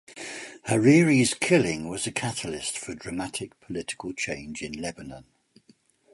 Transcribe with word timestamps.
Hariri's 0.63 1.35
killing 1.35 1.87
was 1.87 2.07
a 2.07 2.11
catalyst 2.11 2.75
for 2.75 2.95
dramatic 2.95 3.59
political 3.59 4.13
change 4.13 4.63
in 4.63 4.71
Lebanon. 4.73 5.25